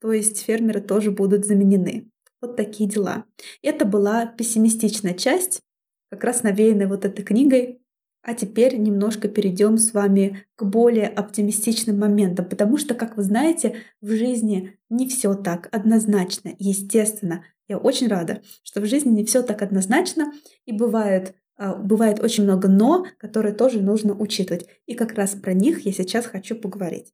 То 0.00 0.12
есть 0.12 0.42
фермеры 0.42 0.80
тоже 0.80 1.10
будут 1.10 1.46
заменены. 1.46 2.10
Вот 2.40 2.56
такие 2.56 2.88
дела. 2.88 3.24
Это 3.62 3.84
была 3.86 4.26
пессимистичная 4.26 5.14
часть, 5.14 5.62
как 6.10 6.24
раз 6.24 6.42
навеянная 6.42 6.88
вот 6.88 7.04
этой 7.04 7.24
книгой. 7.24 7.80
А 8.26 8.32
теперь 8.32 8.78
немножко 8.78 9.28
перейдем 9.28 9.76
с 9.76 9.92
вами 9.92 10.44
к 10.56 10.64
более 10.64 11.08
оптимистичным 11.08 11.98
моментам, 11.98 12.46
потому 12.48 12.78
что, 12.78 12.94
как 12.94 13.18
вы 13.18 13.22
знаете, 13.22 13.76
в 14.00 14.08
жизни 14.08 14.78
не 14.88 15.06
все 15.06 15.34
так 15.34 15.68
однозначно. 15.72 16.54
Естественно, 16.58 17.44
я 17.68 17.76
очень 17.76 18.08
рада, 18.08 18.40
что 18.62 18.80
в 18.80 18.86
жизни 18.86 19.10
не 19.10 19.24
все 19.26 19.42
так 19.42 19.60
однозначно, 19.60 20.32
и 20.64 20.72
бывает, 20.72 21.34
а, 21.58 21.74
бывает 21.74 22.18
очень 22.18 22.44
много 22.44 22.66
«но», 22.66 23.06
которые 23.18 23.54
тоже 23.54 23.82
нужно 23.82 24.14
учитывать. 24.14 24.66
И 24.86 24.94
как 24.94 25.12
раз 25.12 25.34
про 25.34 25.52
них 25.52 25.84
я 25.84 25.92
сейчас 25.92 26.24
хочу 26.24 26.56
поговорить. 26.56 27.12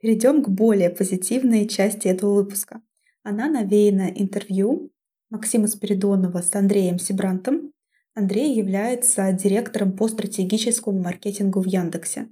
Перейдем 0.00 0.42
к 0.42 0.48
более 0.48 0.90
позитивной 0.90 1.68
части 1.68 2.08
этого 2.08 2.34
выпуска. 2.34 2.82
Она 3.22 3.48
навеяна 3.48 4.10
интервью 4.16 4.90
Максима 5.30 5.68
Спиридонова 5.68 6.42
с 6.42 6.52
Андреем 6.56 6.98
Сибрантом. 6.98 7.71
Андрей 8.14 8.54
является 8.54 9.32
директором 9.32 9.96
по 9.96 10.06
стратегическому 10.08 11.00
маркетингу 11.00 11.60
в 11.60 11.66
Яндексе. 11.66 12.28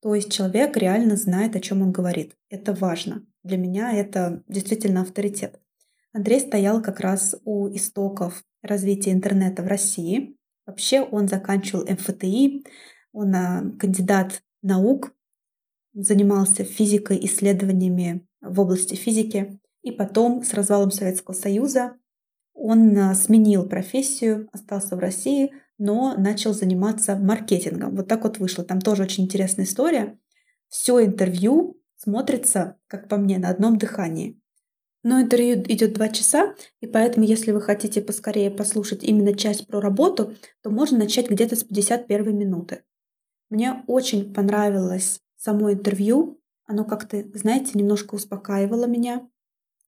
То 0.00 0.14
есть 0.14 0.32
человек 0.32 0.76
реально 0.76 1.16
знает, 1.16 1.56
о 1.56 1.60
чем 1.60 1.82
он 1.82 1.92
говорит. 1.92 2.34
Это 2.48 2.72
важно. 2.72 3.26
Для 3.42 3.58
меня 3.58 3.92
это 3.92 4.42
действительно 4.48 5.02
авторитет. 5.02 5.60
Андрей 6.12 6.40
стоял 6.40 6.82
как 6.82 7.00
раз 7.00 7.36
у 7.44 7.68
истоков 7.68 8.42
развития 8.62 9.12
интернета 9.12 9.62
в 9.62 9.66
России. 9.66 10.36
Вообще 10.66 11.02
он 11.02 11.28
заканчивал 11.28 11.84
МФТИ, 11.84 12.64
он 13.12 13.34
а, 13.34 13.72
кандидат 13.78 14.42
наук 14.62 15.12
занимался 15.94 16.64
физикой, 16.64 17.24
исследованиями 17.24 18.26
в 18.40 18.60
области 18.60 18.94
физики. 18.94 19.58
И 19.82 19.90
потом 19.90 20.42
с 20.42 20.54
развалом 20.54 20.90
Советского 20.90 21.34
Союза 21.34 21.97
он 22.68 22.94
а, 22.98 23.14
сменил 23.14 23.66
профессию, 23.66 24.46
остался 24.52 24.94
в 24.94 24.98
России, 24.98 25.54
но 25.78 26.14
начал 26.18 26.52
заниматься 26.52 27.16
маркетингом. 27.16 27.96
Вот 27.96 28.08
так 28.08 28.24
вот 28.24 28.36
вышло. 28.36 28.62
Там 28.62 28.82
тоже 28.82 29.04
очень 29.04 29.24
интересная 29.24 29.64
история. 29.64 30.18
Все 30.68 31.02
интервью 31.02 31.80
смотрится, 31.96 32.76
как 32.86 33.08
по 33.08 33.16
мне, 33.16 33.38
на 33.38 33.48
одном 33.48 33.78
дыхании. 33.78 34.38
Но 35.02 35.18
интервью 35.18 35.62
идет 35.66 35.94
два 35.94 36.10
часа, 36.10 36.54
и 36.80 36.86
поэтому, 36.86 37.24
если 37.24 37.52
вы 37.52 37.62
хотите 37.62 38.02
поскорее 38.02 38.50
послушать 38.50 39.02
именно 39.02 39.34
часть 39.34 39.66
про 39.66 39.80
работу, 39.80 40.34
то 40.62 40.68
можно 40.68 40.98
начать 40.98 41.30
где-то 41.30 41.56
с 41.56 41.64
51 41.64 42.36
минуты. 42.36 42.82
Мне 43.48 43.82
очень 43.86 44.34
понравилось 44.34 45.20
само 45.36 45.72
интервью, 45.72 46.38
оно 46.66 46.84
как-то, 46.84 47.24
знаете, 47.32 47.78
немножко 47.78 48.14
успокаивало 48.14 48.84
меня. 48.84 49.26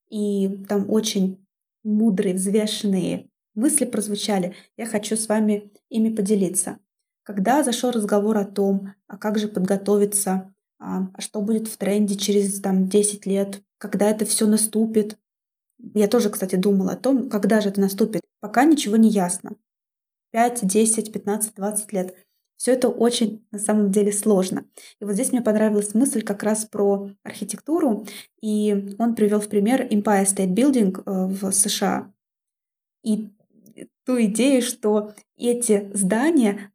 И 0.08 0.64
там 0.66 0.90
очень 0.90 1.46
мудрые, 1.82 2.34
взвешенные 2.34 3.28
мысли 3.54 3.84
прозвучали. 3.84 4.54
Я 4.76 4.86
хочу 4.86 5.16
с 5.16 5.28
вами 5.28 5.72
ими 5.88 6.14
поделиться. 6.14 6.78
Когда 7.22 7.62
зашел 7.62 7.90
разговор 7.90 8.38
о 8.38 8.44
том, 8.44 8.94
а 9.06 9.16
как 9.16 9.38
же 9.38 9.48
подготовиться, 9.48 10.52
а, 10.78 11.08
а 11.14 11.20
что 11.20 11.40
будет 11.42 11.68
в 11.68 11.76
тренде 11.76 12.16
через 12.16 12.60
там, 12.60 12.88
10 12.88 13.26
лет, 13.26 13.62
когда 13.78 14.10
это 14.10 14.24
все 14.24 14.46
наступит. 14.46 15.18
Я 15.94 16.08
тоже, 16.08 16.30
кстати, 16.30 16.56
думала 16.56 16.92
о 16.92 16.96
том, 16.96 17.28
когда 17.28 17.60
же 17.60 17.68
это 17.68 17.80
наступит. 17.80 18.22
Пока 18.40 18.64
ничего 18.64 18.96
не 18.96 19.08
ясно. 19.10 19.56
5, 20.32 20.66
10, 20.66 21.12
15, 21.12 21.54
20 21.54 21.92
лет. 21.92 22.16
Все 22.60 22.72
это 22.72 22.90
очень 22.90 23.42
на 23.52 23.58
самом 23.58 23.90
деле 23.90 24.12
сложно. 24.12 24.66
И 25.00 25.06
вот 25.06 25.14
здесь 25.14 25.32
мне 25.32 25.40
понравилась 25.40 25.94
мысль 25.94 26.20
как 26.20 26.42
раз 26.42 26.66
про 26.66 27.08
архитектуру, 27.22 28.06
и 28.42 28.94
он 28.98 29.14
привел 29.14 29.40
в 29.40 29.48
пример 29.48 29.86
Empire 29.86 30.26
State 30.26 30.54
Building 30.54 30.94
э, 30.94 31.26
в 31.26 31.50
США. 31.52 32.12
И 33.02 33.30
ту 34.04 34.20
идею, 34.24 34.60
что 34.60 35.14
эти 35.38 35.90
здания 35.94 36.70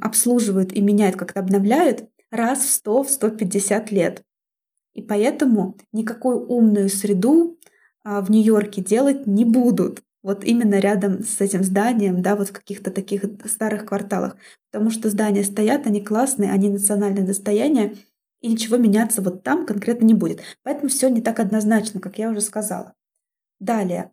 обслуживают 0.00 0.72
и 0.72 0.80
меняют, 0.80 1.14
как-то 1.14 1.38
обновляют 1.38 2.08
раз 2.32 2.64
в 2.64 2.70
100, 2.70 3.04
в 3.04 3.10
150 3.10 3.92
лет. 3.92 4.24
И 4.94 5.02
поэтому 5.02 5.76
никакую 5.92 6.44
умную 6.44 6.88
среду 6.88 7.56
а, 8.02 8.20
в 8.20 8.32
Нью-Йорке 8.32 8.82
делать 8.82 9.28
не 9.28 9.44
будут 9.44 10.02
вот 10.24 10.42
именно 10.42 10.80
рядом 10.80 11.22
с 11.22 11.40
этим 11.42 11.62
зданием, 11.62 12.22
да, 12.22 12.34
вот 12.34 12.48
в 12.48 12.52
каких-то 12.52 12.90
таких 12.90 13.24
старых 13.44 13.84
кварталах. 13.84 14.36
Потому 14.72 14.90
что 14.90 15.10
здания 15.10 15.44
стоят, 15.44 15.86
они 15.86 16.00
классные, 16.00 16.50
они 16.50 16.70
национальное 16.70 17.26
достояние, 17.26 17.94
и 18.40 18.48
ничего 18.48 18.78
меняться 18.78 19.20
вот 19.20 19.42
там 19.42 19.66
конкретно 19.66 20.06
не 20.06 20.14
будет. 20.14 20.40
Поэтому 20.62 20.88
все 20.88 21.08
не 21.08 21.20
так 21.20 21.40
однозначно, 21.40 22.00
как 22.00 22.18
я 22.18 22.30
уже 22.30 22.40
сказала. 22.40 22.94
Далее. 23.60 24.12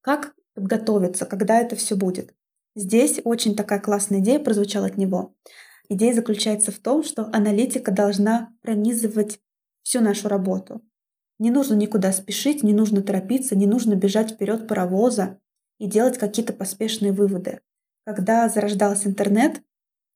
Как 0.00 0.34
подготовиться, 0.54 1.26
когда 1.26 1.60
это 1.60 1.76
все 1.76 1.96
будет? 1.96 2.34
Здесь 2.74 3.20
очень 3.22 3.54
такая 3.54 3.78
классная 3.78 4.20
идея 4.20 4.38
прозвучала 4.38 4.86
от 4.86 4.96
него. 4.96 5.34
Идея 5.90 6.14
заключается 6.14 6.72
в 6.72 6.78
том, 6.78 7.04
что 7.04 7.26
аналитика 7.32 7.92
должна 7.92 8.54
пронизывать 8.62 9.38
всю 9.82 10.00
нашу 10.00 10.28
работу. 10.28 10.82
Не 11.38 11.50
нужно 11.50 11.74
никуда 11.74 12.12
спешить, 12.12 12.62
не 12.62 12.72
нужно 12.72 13.02
торопиться, 13.02 13.56
не 13.56 13.66
нужно 13.66 13.94
бежать 13.94 14.32
вперед 14.32 14.66
паровоза 14.66 15.38
и 15.78 15.86
делать 15.86 16.18
какие-то 16.18 16.52
поспешные 16.52 17.12
выводы. 17.12 17.60
Когда 18.04 18.48
зарождался 18.48 19.08
интернет, 19.08 19.62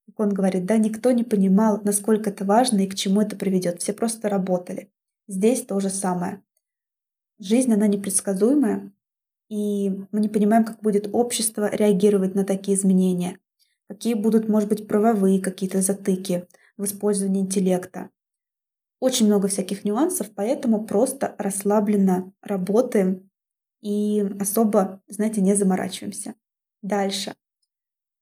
как 0.06 0.20
он 0.20 0.34
говорит, 0.34 0.64
да, 0.64 0.78
никто 0.78 1.12
не 1.12 1.24
понимал, 1.24 1.80
насколько 1.84 2.30
это 2.30 2.44
важно 2.44 2.78
и 2.78 2.86
к 2.86 2.94
чему 2.94 3.20
это 3.20 3.36
приведет. 3.36 3.80
Все 3.80 3.92
просто 3.92 4.28
работали. 4.28 4.90
Здесь 5.28 5.64
то 5.64 5.78
же 5.78 5.90
самое. 5.90 6.42
Жизнь, 7.38 7.72
она 7.72 7.86
непредсказуемая, 7.86 8.92
и 9.48 9.90
мы 10.12 10.20
не 10.20 10.28
понимаем, 10.28 10.64
как 10.64 10.80
будет 10.80 11.08
общество 11.12 11.68
реагировать 11.74 12.34
на 12.34 12.44
такие 12.44 12.76
изменения, 12.76 13.38
какие 13.88 14.14
будут, 14.14 14.48
может 14.48 14.68
быть, 14.68 14.86
правовые 14.86 15.40
какие-то 15.40 15.82
затыки 15.82 16.46
в 16.76 16.84
использовании 16.84 17.42
интеллекта. 17.42 18.10
Очень 19.00 19.26
много 19.26 19.48
всяких 19.48 19.84
нюансов, 19.84 20.30
поэтому 20.34 20.84
просто 20.84 21.34
расслабленно 21.38 22.32
работаем 22.42 23.30
и 23.80 24.20
особо, 24.38 25.02
знаете, 25.08 25.40
не 25.40 25.54
заморачиваемся. 25.54 26.34
Дальше. 26.82 27.34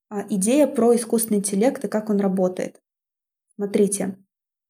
А, 0.09 0.25
идея 0.31 0.67
про 0.67 0.95
искусственный 0.95 1.39
интеллект 1.39 1.85
и 1.85 1.89
как 1.89 2.11
он 2.11 2.21
работает. 2.21 2.81
Смотрите, 3.57 4.17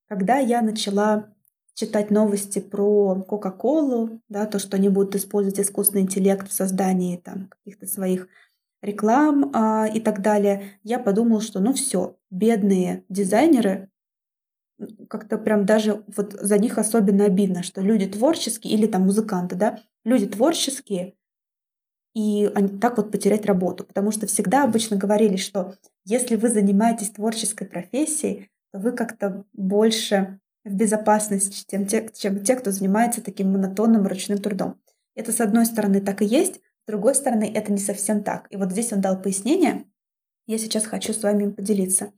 когда 0.09 0.39
я 0.39 0.63
начала 0.63 1.33
читать 1.75 2.11
новости 2.11 2.59
про 2.59 3.23
Кока-Колу, 3.23 4.21
да, 4.29 4.47
то, 4.47 4.59
что 4.59 4.77
они 4.77 4.89
будут 4.89 5.15
использовать 5.15 5.61
искусственный 5.61 6.03
интеллект 6.03 6.49
в 6.49 6.53
создании 6.53 7.19
там, 7.19 7.49
каких-то 7.49 7.87
своих 7.87 8.29
реклам 8.83 9.51
а, 9.55 9.87
и 9.87 10.01
так 10.01 10.23
далее, 10.23 10.81
я 10.83 10.99
подумала, 10.99 11.41
что 11.41 11.61
ну 11.61 11.73
все, 11.75 12.17
бедные 12.31 13.05
дизайнеры 13.09 13.91
как-то 15.09 15.39
прям 15.39 15.67
даже 15.67 16.05
вот 16.17 16.33
за 16.33 16.59
них 16.59 16.79
особенно 16.79 17.25
обидно, 17.25 17.63
что 17.63 17.81
люди 17.81 18.07
творческие 18.07 18.75
или 18.75 18.87
там 18.87 19.03
музыканты, 19.03 19.57
да, 19.57 19.81
люди 20.05 20.27
творческие, 20.27 21.15
и 22.15 22.51
они 22.55 22.79
так 22.79 22.97
вот 22.97 23.11
потерять 23.11 23.47
работу. 23.47 23.85
Потому 23.85 24.11
что 24.11 24.27
всегда 24.27 24.65
обычно 24.65 24.97
говорили, 24.97 25.37
что 25.37 25.75
если 26.05 26.37
вы 26.37 26.49
занимаетесь 26.49 27.11
творческой 27.11 27.67
профессией, 27.67 28.51
то 28.73 28.79
вы 28.79 28.93
как-то 28.93 29.45
больше 29.53 30.41
в 30.65 30.75
безопасности, 30.75 31.65
чем 31.71 31.87
те, 31.87 32.09
чем 32.15 32.43
те, 32.43 32.57
кто 32.57 32.71
занимается 32.71 33.23
таким 33.23 33.53
монотонным 33.53 34.07
ручным 34.07 34.39
трудом. 34.39 34.81
Это, 35.15 35.33
с 35.33 35.41
одной 35.41 35.67
стороны, 35.67 36.01
так 36.01 36.23
и 36.23 36.27
есть, 36.27 36.57
с 36.57 36.87
другой 36.87 37.15
стороны, 37.15 37.51
это 37.55 37.73
не 37.73 37.79
совсем 37.79 38.23
так. 38.23 38.47
И 38.51 38.57
вот 38.57 38.73
здесь 38.73 38.93
он 38.93 39.01
дал 39.01 39.21
пояснение, 39.21 39.85
я 40.47 40.59
сейчас 40.59 40.87
хочу 40.87 41.13
с 41.13 41.23
вами 41.23 41.51
поделиться. 41.51 42.13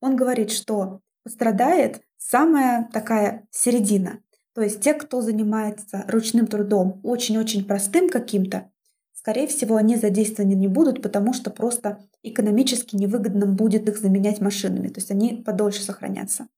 Он 0.00 0.16
говорит, 0.16 0.50
что 0.50 1.00
пострадает 1.22 2.02
самая 2.28 2.88
такая 2.92 3.46
середина. 3.50 4.20
То 4.54 4.62
есть 4.62 4.80
те, 4.80 4.94
кто 4.94 5.20
занимается 5.20 6.04
ручным 6.08 6.46
трудом, 6.46 7.00
очень-очень 7.02 7.64
простым 7.64 8.08
каким-то, 8.08 8.70
скорее 9.12 9.46
всего, 9.46 9.76
они 9.76 9.96
задействованы 9.96 10.52
не 10.52 10.68
будут, 10.68 11.02
потому 11.02 11.32
что 11.32 11.50
просто 11.50 11.98
экономически 12.22 12.96
невыгодно 12.96 13.46
будет 13.46 13.88
их 13.88 13.98
заменять 13.98 14.40
машинами, 14.40 14.88
то 14.88 15.00
есть 15.00 15.10
они 15.10 15.42
подольше 15.44 15.82
сохранятся. 15.82 16.48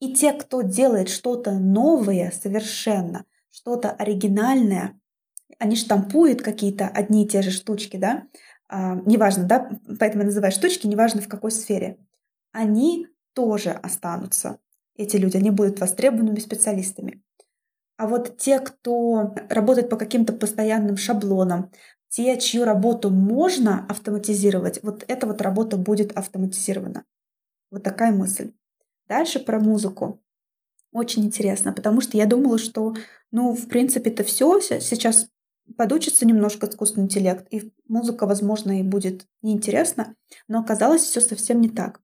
И 0.00 0.14
те, 0.14 0.32
кто 0.32 0.62
делает 0.62 1.08
что-то 1.08 1.52
новое 1.52 2.30
совершенно, 2.30 3.24
что-то 3.50 3.90
оригинальное, 3.90 4.98
они 5.58 5.76
штампуют 5.76 6.42
какие-то 6.42 6.88
одни 6.88 7.24
и 7.24 7.28
те 7.28 7.42
же 7.42 7.50
штучки, 7.50 7.96
да, 7.96 8.24
а, 8.68 8.94
неважно, 9.06 9.44
да, 9.44 9.70
поэтому 9.98 10.22
я 10.22 10.26
называю 10.26 10.52
штучки, 10.52 10.86
неважно 10.86 11.20
в 11.20 11.28
какой 11.28 11.50
сфере, 11.50 11.98
они 12.52 13.08
тоже 13.34 13.70
останутся, 13.70 14.58
эти 15.02 15.16
люди, 15.16 15.36
они 15.36 15.50
будут 15.50 15.80
востребованными 15.80 16.38
специалистами. 16.38 17.22
А 17.96 18.06
вот 18.06 18.38
те, 18.38 18.60
кто 18.60 19.34
работает 19.48 19.90
по 19.90 19.96
каким-то 19.96 20.32
постоянным 20.32 20.96
шаблонам, 20.96 21.70
те, 22.08 22.38
чью 22.38 22.64
работу 22.64 23.10
можно 23.10 23.86
автоматизировать, 23.88 24.82
вот 24.82 25.04
эта 25.06 25.26
вот 25.26 25.40
работа 25.40 25.76
будет 25.76 26.12
автоматизирована. 26.12 27.04
Вот 27.70 27.82
такая 27.82 28.12
мысль. 28.12 28.52
Дальше 29.08 29.38
про 29.38 29.60
музыку. 29.60 30.22
Очень 30.92 31.24
интересно, 31.24 31.72
потому 31.72 32.00
что 32.00 32.16
я 32.16 32.26
думала, 32.26 32.58
что, 32.58 32.94
ну, 33.30 33.54
в 33.54 33.68
принципе, 33.68 34.10
это 34.10 34.24
все. 34.24 34.60
Сейчас 34.60 35.28
подучится 35.76 36.26
немножко 36.26 36.66
искусственный 36.66 37.04
интеллект, 37.04 37.46
и 37.50 37.72
музыка, 37.86 38.26
возможно, 38.26 38.80
и 38.80 38.82
будет 38.82 39.26
неинтересна, 39.42 40.16
но 40.48 40.60
оказалось 40.60 41.02
все 41.02 41.20
совсем 41.20 41.60
не 41.60 41.68
так. 41.68 42.00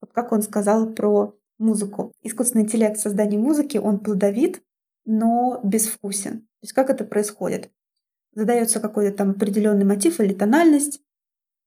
Вот 0.00 0.12
как 0.12 0.32
он 0.32 0.42
сказал 0.42 0.92
про 0.92 1.36
музыку. 1.60 2.12
Искусственный 2.22 2.64
интеллект 2.64 2.96
в 2.98 3.00
создании 3.00 3.38
музыки, 3.38 3.78
он 3.78 4.00
плодовит, 4.00 4.62
но 5.04 5.60
безвкусен. 5.62 6.40
То 6.40 6.62
есть 6.62 6.72
как 6.72 6.90
это 6.90 7.04
происходит? 7.04 7.70
Задается 8.34 8.80
какой-то 8.80 9.16
там 9.16 9.30
определенный 9.30 9.84
мотив 9.84 10.20
или 10.20 10.32
тональность, 10.32 11.00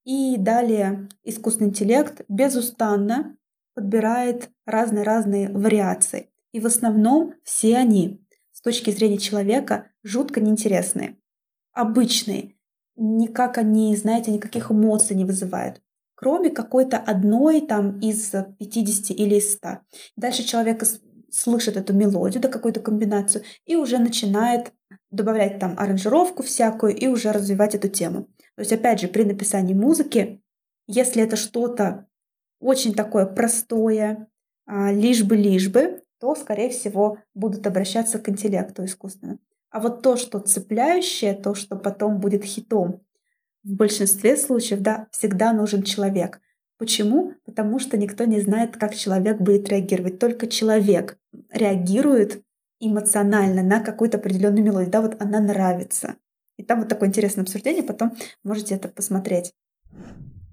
и 0.05 0.35
далее 0.37 1.07
искусственный 1.23 1.69
интеллект 1.69 2.21
безустанно 2.27 3.37
подбирает 3.73 4.49
разные-разные 4.65 5.49
вариации. 5.49 6.29
И 6.51 6.59
в 6.59 6.65
основном 6.65 7.33
все 7.43 7.77
они 7.77 8.25
с 8.51 8.61
точки 8.61 8.91
зрения 8.91 9.17
человека 9.17 9.87
жутко 10.03 10.41
неинтересные. 10.41 11.17
Обычные. 11.71 12.55
Никак 12.95 13.57
они, 13.57 13.95
знаете, 13.95 14.31
никаких 14.31 14.71
эмоций 14.71 15.15
не 15.15 15.25
вызывают. 15.25 15.81
Кроме 16.15 16.49
какой-то 16.49 16.97
одной 16.97 17.61
там 17.61 17.99
из 17.99 18.31
50 18.31 19.11
или 19.11 19.35
из 19.35 19.53
100. 19.53 19.79
Дальше 20.15 20.43
человек 20.43 20.83
слышит 21.31 21.77
эту 21.77 21.93
мелодию, 21.93 22.41
да, 22.41 22.49
какую-то 22.49 22.79
комбинацию, 22.79 23.43
и 23.65 23.75
уже 23.75 23.97
начинает 23.97 24.71
добавлять 25.09 25.59
там 25.59 25.75
аранжировку 25.77 26.43
всякую 26.43 26.95
и 26.95 27.07
уже 27.07 27.31
развивать 27.31 27.75
эту 27.75 27.89
тему. 27.89 28.27
То 28.55 28.61
есть, 28.61 28.71
опять 28.71 28.99
же, 28.99 29.07
при 29.07 29.23
написании 29.23 29.73
музыки, 29.73 30.41
если 30.87 31.23
это 31.23 31.35
что-то 31.35 32.07
очень 32.59 32.93
такое 32.93 33.25
простое, 33.25 34.27
а, 34.65 34.91
лишь 34.91 35.23
бы, 35.23 35.35
лишь 35.35 35.69
бы, 35.69 36.03
то, 36.19 36.35
скорее 36.35 36.69
всего, 36.69 37.17
будут 37.33 37.65
обращаться 37.67 38.19
к 38.19 38.29
интеллекту 38.29 38.85
искусственному. 38.85 39.39
А 39.71 39.79
вот 39.79 40.03
то, 40.03 40.15
что 40.15 40.39
цепляющее, 40.39 41.33
то, 41.33 41.55
что 41.55 41.75
потом 41.75 42.19
будет 42.19 42.43
хитом, 42.43 43.01
в 43.63 43.73
большинстве 43.73 44.37
случаев, 44.37 44.81
да, 44.81 45.07
всегда 45.11 45.53
нужен 45.53 45.83
человек. 45.83 46.41
Почему? 46.77 47.33
Потому 47.45 47.79
что 47.79 47.97
никто 47.97 48.25
не 48.25 48.41
знает, 48.41 48.77
как 48.77 48.95
человек 48.95 49.39
будет 49.39 49.69
реагировать. 49.69 50.19
Только 50.19 50.47
человек 50.47 51.17
реагирует 51.51 52.43
эмоционально 52.79 53.63
на 53.63 53.79
какую-то 53.79 54.17
определенную 54.17 54.63
мелодию. 54.63 54.91
Да, 54.91 55.01
вот 55.01 55.21
она 55.21 55.39
нравится. 55.39 56.15
И 56.57 56.63
там 56.63 56.79
вот 56.79 56.89
такое 56.89 57.09
интересное 57.09 57.43
обсуждение, 57.43 57.83
потом 57.83 58.13
можете 58.43 58.75
это 58.75 58.89
посмотреть. 58.89 59.53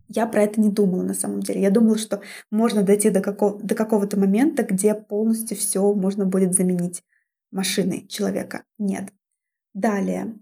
Я 0.08 0.26
про 0.26 0.42
это 0.42 0.60
не 0.60 0.70
думала 0.70 1.02
на 1.02 1.14
самом 1.14 1.40
деле. 1.40 1.60
Я 1.60 1.70
думала, 1.70 1.96
что 1.96 2.20
можно 2.50 2.82
дойти 2.82 3.10
до, 3.10 3.20
какого- 3.20 3.60
до 3.60 3.74
какого-то 3.74 4.18
момента, 4.18 4.64
где 4.64 4.94
полностью 4.94 5.56
все 5.56 5.92
можно 5.94 6.26
будет 6.26 6.54
заменить 6.54 7.02
машиной 7.50 8.06
человека. 8.08 8.64
Нет. 8.78 9.12
Далее. 9.72 10.34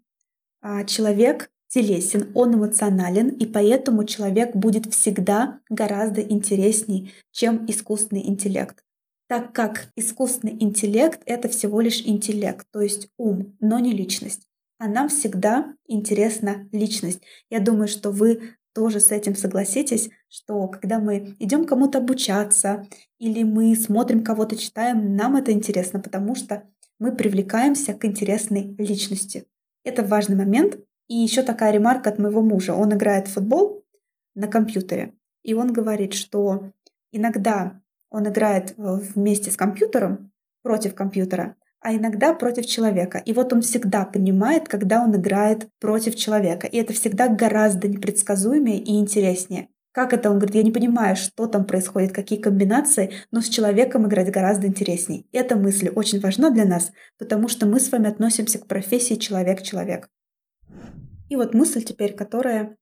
А, 0.60 0.84
человек 0.84 1.50
телесен, 1.68 2.30
он 2.34 2.54
эмоционален, 2.54 3.28
и 3.28 3.46
поэтому 3.46 4.04
человек 4.04 4.56
будет 4.56 4.92
всегда 4.92 5.60
гораздо 5.68 6.20
интересней, 6.20 7.12
чем 7.30 7.66
искусственный 7.66 8.26
интеллект. 8.26 8.82
Так 9.28 9.52
как 9.52 9.88
искусственный 9.94 10.56
интеллект— 10.58 11.20
это 11.26 11.48
всего 11.48 11.80
лишь 11.80 12.00
интеллект, 12.06 12.66
то 12.72 12.80
есть 12.80 13.10
ум, 13.18 13.56
но 13.60 13.78
не 13.78 13.92
личность. 13.92 14.48
А 14.78 14.88
нам 14.88 15.08
всегда 15.08 15.74
интересна 15.86 16.68
личность. 16.72 17.20
Я 17.50 17.60
думаю, 17.60 17.88
что 17.88 18.10
вы 18.10 18.54
тоже 18.74 19.00
с 19.00 19.10
этим 19.10 19.34
согласитесь, 19.34 20.08
что 20.28 20.68
когда 20.68 21.00
мы 21.00 21.34
идем 21.40 21.66
кому-то 21.66 21.98
обучаться 21.98 22.86
или 23.18 23.42
мы 23.42 23.74
смотрим 23.74 24.22
кого-то, 24.22 24.56
читаем, 24.56 25.16
нам 25.16 25.36
это 25.36 25.52
интересно, 25.52 26.00
потому 26.00 26.34
что 26.34 26.62
мы 26.98 27.14
привлекаемся 27.14 27.92
к 27.94 28.04
интересной 28.04 28.76
личности. 28.78 29.46
Это 29.84 30.04
важный 30.04 30.36
момент. 30.36 30.78
И 31.08 31.14
еще 31.14 31.42
такая 31.42 31.72
ремарка 31.72 32.10
от 32.10 32.18
моего 32.18 32.42
мужа. 32.42 32.74
Он 32.74 32.94
играет 32.94 33.28
в 33.28 33.32
футбол 33.32 33.84
на 34.34 34.46
компьютере, 34.46 35.14
и 35.42 35.54
он 35.54 35.72
говорит, 35.72 36.14
что 36.14 36.70
иногда 37.10 37.80
он 38.10 38.28
играет 38.28 38.74
вместе 38.76 39.50
с 39.50 39.56
компьютером, 39.56 40.30
против 40.62 40.94
компьютера, 40.94 41.56
а 41.80 41.94
иногда 41.94 42.34
против 42.34 42.66
человека. 42.66 43.22
И 43.24 43.32
вот 43.32 43.52
он 43.52 43.62
всегда 43.62 44.04
понимает, 44.04 44.68
когда 44.68 45.02
он 45.02 45.16
играет 45.16 45.68
против 45.80 46.16
человека. 46.16 46.66
И 46.66 46.76
это 46.76 46.92
всегда 46.92 47.28
гораздо 47.28 47.88
непредсказуемее 47.88 48.78
и 48.78 48.98
интереснее. 48.98 49.68
Как 49.92 50.12
это? 50.12 50.30
Он 50.30 50.36
говорит, 50.38 50.56
я 50.56 50.62
не 50.62 50.70
понимаю, 50.70 51.16
что 51.16 51.46
там 51.46 51.64
происходит, 51.64 52.12
какие 52.12 52.38
комбинации, 52.38 53.12
но 53.30 53.40
с 53.40 53.48
человеком 53.48 54.06
играть 54.06 54.30
гораздо 54.30 54.66
интереснее. 54.66 55.24
Эта 55.32 55.56
мысль 55.56 55.88
очень 55.88 56.20
важна 56.20 56.50
для 56.50 56.66
нас, 56.66 56.92
потому 57.18 57.48
что 57.48 57.66
мы 57.66 57.80
с 57.80 57.90
вами 57.90 58.08
относимся 58.08 58.58
к 58.58 58.66
профессии 58.66 59.14
человек-человек. 59.14 60.10
И 61.28 61.36
вот 61.36 61.54
мысль 61.54 61.82
теперь, 61.82 62.14
которая 62.14 62.76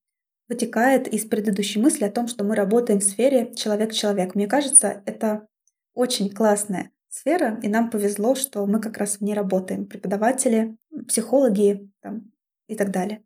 вытекает 0.49 1.09
из 1.09 1.25
предыдущей 1.25 1.81
мысли 1.81 2.05
о 2.05 2.11
том, 2.11 2.29
что 2.29 2.45
мы 2.45 2.55
работаем 2.55 3.01
в 3.01 3.05
сфере 3.05 3.53
человек-человек. 3.55 4.35
Мне 4.35 4.47
кажется, 4.47 5.03
это 5.07 5.49
очень 5.95 6.31
классная 6.31 6.91
сфера, 7.09 7.59
и 7.63 7.69
нам 7.69 7.91
повезло, 7.91 8.35
что 8.35 8.67
мы 8.67 8.81
как 8.81 8.99
раз 8.99 9.17
в 9.17 9.21
ней 9.23 9.35
работаем. 9.35 9.87
Преподаватели, 9.87 10.77
психологи 11.09 11.91
там, 12.01 12.31
и 12.69 12.77
так 12.77 12.91
далее. 12.91 13.25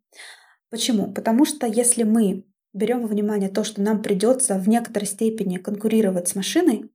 Почему? 0.69 1.11
Потому 1.11 1.45
что 1.45 1.67
если 1.67 2.03
мы 2.03 2.45
берем 2.73 3.01
во 3.01 3.07
внимание 3.07 3.49
то, 3.49 3.63
что 3.63 3.81
нам 3.81 4.01
придется 4.01 4.57
в 4.57 4.67
некоторой 4.69 5.07
степени 5.07 5.57
конкурировать 5.57 6.29
с 6.29 6.35
машиной, 6.35 6.89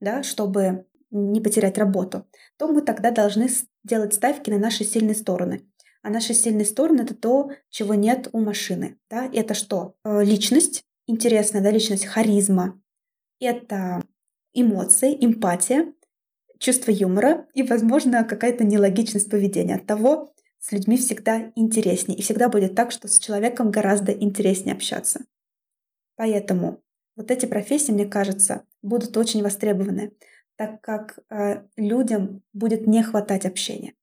да, 0.00 0.22
чтобы 0.22 0.86
не 1.10 1.40
потерять 1.40 1.78
работу, 1.78 2.26
то 2.56 2.68
мы 2.68 2.82
тогда 2.82 3.10
должны 3.10 3.48
делать 3.84 4.14
ставки 4.14 4.50
на 4.50 4.58
наши 4.58 4.84
сильные 4.84 5.14
стороны. 5.14 5.62
А 6.02 6.10
наши 6.10 6.34
сильные 6.34 6.64
стороны— 6.64 7.00
это 7.02 7.14
то, 7.14 7.50
чего 7.70 7.94
нет 7.94 8.28
у 8.32 8.40
машины. 8.40 8.98
Да? 9.10 9.28
Это 9.32 9.54
что? 9.54 9.94
Э, 10.04 10.22
личность, 10.24 10.84
интересная 11.06 11.62
да, 11.62 11.70
личность, 11.70 12.06
харизма. 12.06 12.80
Это 13.40 14.02
эмоции, 14.52 15.16
эмпатия, 15.20 15.92
чувство 16.58 16.90
юмора 16.90 17.46
и, 17.54 17.62
возможно, 17.62 18.24
какая-то 18.24 18.64
нелогичность 18.64 19.30
поведения. 19.30 19.76
От 19.76 19.86
того 19.86 20.32
с 20.58 20.72
людьми 20.72 20.96
всегда 20.96 21.52
интереснее. 21.54 22.18
И 22.18 22.22
всегда 22.22 22.48
будет 22.48 22.74
так, 22.74 22.90
что 22.90 23.08
с 23.08 23.18
человеком 23.18 23.70
гораздо 23.70 24.12
интереснее 24.12 24.74
общаться. 24.74 25.24
Поэтому 26.16 26.82
вот 27.16 27.30
эти 27.30 27.46
профессии, 27.46 27.92
мне 27.92 28.06
кажется, 28.06 28.64
будут 28.82 29.16
очень 29.16 29.42
востребованы, 29.42 30.12
так 30.56 30.80
как 30.80 31.20
э, 31.30 31.62
людям 31.76 32.42
будет 32.52 32.86
не 32.86 33.02
хватать 33.02 33.46
общения. 33.46 33.94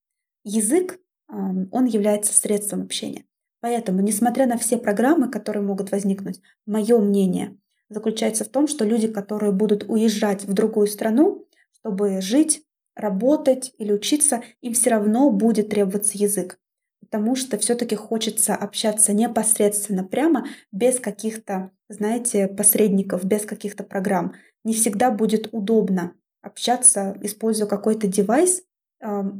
Язык, 0.44 1.00
он 1.28 1.86
является 1.86 2.34
средством 2.34 2.84
общения. 2.84 3.26
Поэтому, 3.62 4.02
несмотря 4.02 4.46
на 4.46 4.58
все 4.58 4.78
программы, 4.78 5.30
которые 5.30 5.64
могут 5.64 5.92
возникнуть, 5.92 6.40
мое 6.66 7.00
мнение 7.00 7.58
заключается 7.90 8.46
в 8.46 8.50
том, 8.50 8.68
что 8.68 8.86
люди, 8.86 9.08
которые 9.08 9.52
будут 9.52 9.86
уезжать 9.88 10.46
в 10.46 10.54
другую 10.54 10.88
страну, 10.88 11.48
чтобы 11.72 12.22
жить, 12.22 12.64
работать 12.96 13.74
или 13.78 13.92
учиться, 13.92 14.44
им 14.62 14.74
все 14.74 14.92
равно 14.92 15.30
будет 15.30 15.70
требоваться 15.70 16.18
язык. 16.18 16.60
Потому 17.02 17.36
что 17.36 17.58
все-таки 17.58 17.96
хочется 17.96 18.56
общаться 18.56 19.14
непосредственно 19.14 20.04
прямо, 20.04 20.48
без 20.72 21.00
каких-то, 21.00 21.72
знаете, 21.90 22.48
посредников, 22.48 23.24
без 23.26 23.46
каких-то 23.46 23.84
программ. 23.84 24.34
Не 24.64 24.74
всегда 24.74 25.12
будет 25.12 25.50
удобно 25.52 26.14
общаться, 26.42 27.16
используя 27.22 27.68
какой-то 27.68 28.08
девайс. 28.08 28.64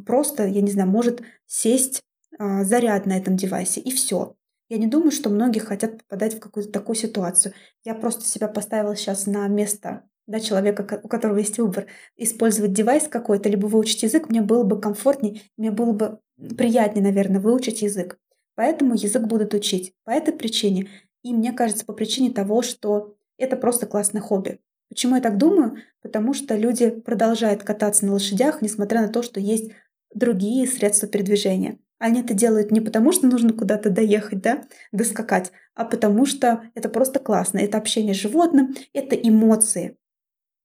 Просто, 0.06 0.46
я 0.46 0.62
не 0.62 0.72
знаю, 0.72 0.90
может 0.90 1.22
сесть 1.46 2.02
а, 2.38 2.64
заряд 2.64 3.06
на 3.06 3.18
этом 3.18 3.36
девайсе, 3.36 3.82
и 3.82 3.92
все. 3.92 4.36
Я 4.70 4.78
не 4.78 4.88
думаю, 4.88 5.12
что 5.12 5.30
многие 5.30 5.60
хотят 5.60 6.00
попадать 6.00 6.36
в 6.36 6.40
какую-то 6.40 6.72
такую 6.72 6.96
ситуацию. 6.96 7.54
Я 7.84 7.96
просто 7.96 8.26
себя 8.26 8.48
поставила 8.48 8.96
сейчас 8.96 9.28
на 9.28 9.48
место 9.48 10.04
да, 10.28 10.40
человека, 10.40 11.00
у 11.04 11.08
которого 11.08 11.38
есть 11.38 11.58
выбор, 11.60 11.86
использовать 12.18 12.74
девайс 12.74 13.08
какой-то, 13.08 13.48
либо 13.48 13.68
выучить 13.68 14.04
язык, 14.04 14.30
мне 14.30 14.42
было 14.42 14.64
бы 14.64 14.82
комфортнее, 14.82 15.42
мне 15.56 15.70
было 15.70 15.92
бы 15.92 16.20
приятнее, 16.58 17.04
наверное, 17.04 17.40
выучить 17.40 17.84
язык. 17.84 18.18
Поэтому 18.56 18.96
язык 18.96 19.24
будут 19.24 19.54
учить. 19.54 19.94
По 20.04 20.12
этой 20.12 20.34
причине. 20.34 20.90
И 21.24 21.34
мне 21.34 21.54
кажется, 21.54 21.86
по 21.86 21.94
причине 21.94 22.32
того, 22.32 22.62
что 22.62 23.16
это 23.38 23.58
просто 23.58 23.86
классное 23.86 24.22
хобби. 24.22 24.60
Почему 24.90 25.16
я 25.16 25.22
так 25.22 25.38
думаю? 25.38 25.78
Потому 26.02 26.34
что 26.34 26.56
люди 26.56 26.90
продолжают 26.90 27.64
кататься 27.64 28.06
на 28.06 28.14
лошадях, 28.14 28.62
несмотря 28.62 29.02
на 29.02 29.10
то, 29.10 29.24
что 29.24 29.40
есть 29.40 29.72
другие 30.14 30.68
средства 30.68 31.08
передвижения. 31.08 31.80
Они 31.98 32.22
это 32.22 32.34
делают 32.34 32.72
не 32.72 32.82
потому, 32.82 33.12
что 33.12 33.28
нужно 33.28 33.54
куда-то 33.54 33.90
доехать, 33.90 34.42
да, 34.42 34.64
доскакать, 34.92 35.52
а 35.76 35.86
потому 35.86 36.26
что 36.26 36.64
это 36.76 36.90
просто 36.90 37.20
классно. 37.20 37.60
Это 37.60 37.78
общение 37.78 38.14
с 38.14 38.18
животным, 38.18 38.76
это 38.94 39.16
эмоции. 39.16 39.98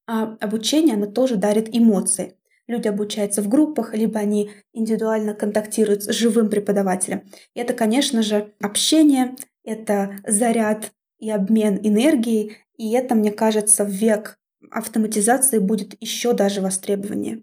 А 0.06 0.36
обучение, 0.40 0.94
оно 0.96 1.06
тоже 1.06 1.36
дарит 1.36 1.68
эмоции. 1.72 2.36
Люди 2.66 2.88
обучаются 2.88 3.42
в 3.42 3.48
группах, 3.48 3.94
либо 3.94 4.18
они 4.18 4.50
индивидуально 4.72 5.34
контактируют 5.34 6.04
с 6.04 6.10
живым 6.10 6.50
преподавателем. 6.50 7.22
И 7.54 7.60
это, 7.60 7.74
конечно 7.74 8.22
же, 8.22 8.52
общение, 8.60 9.34
это 9.64 10.16
заряд 10.26 10.92
и 11.18 11.30
обмен 11.30 11.78
энергией, 11.82 12.56
и 12.80 12.92
это, 12.92 13.14
мне 13.14 13.30
кажется, 13.30 13.84
в 13.84 13.90
век 13.90 14.38
автоматизации 14.70 15.58
будет 15.58 15.94
еще 16.00 16.32
даже 16.32 16.62
востребованнее. 16.62 17.42